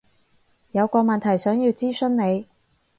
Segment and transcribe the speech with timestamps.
[0.71, 2.47] 有個問題想要諮詢你